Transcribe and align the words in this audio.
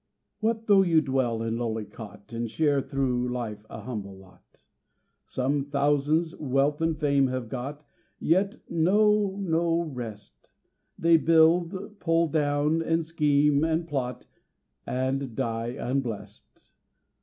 What, 0.39 0.65
though 0.65 0.81
you 0.81 0.99
dwell 0.99 1.43
in 1.43 1.57
lowly 1.59 1.85
cot, 1.85 2.33
And 2.33 2.49
share 2.49 2.81
through 2.81 3.31
life 3.31 3.63
a 3.69 3.81
humble 3.81 4.17
lot? 4.17 4.65
Some 5.27 5.63
thousands 5.63 6.35
wealth 6.39 6.81
and 6.81 6.99
fame 6.99 7.27
have 7.27 7.47
got, 7.49 7.83
Yet 8.17 8.57
know 8.67 9.35
no 9.39 9.81
rest: 9.83 10.53
They 10.97 11.17
build, 11.17 11.99
pull 11.99 12.29
down, 12.29 12.81
and 12.81 13.05
scheme 13.05 13.63
and 13.63 13.87
plot, 13.87 14.25
And 14.87 15.35
die 15.35 15.75
unblest. 15.79 16.71